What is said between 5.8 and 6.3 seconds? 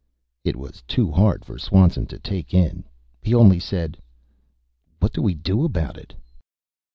it?"